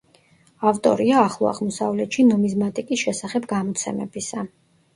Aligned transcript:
ავტორია 0.71 1.19
ახლო 1.25 1.49
აღმოსავლეთში 1.51 2.27
ნუმიზმატიკის 2.31 3.03
შესახებ 3.05 3.49
გამოცემებისა. 3.55 4.51